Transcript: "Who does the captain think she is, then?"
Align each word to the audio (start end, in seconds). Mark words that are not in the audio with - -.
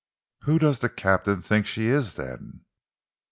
"Who 0.45 0.57
does 0.57 0.79
the 0.79 0.89
captain 0.89 1.43
think 1.43 1.67
she 1.67 1.85
is, 1.85 2.15
then?" 2.15 2.65